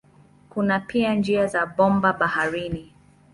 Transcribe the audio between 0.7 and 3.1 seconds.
pia njia za bomba baharini.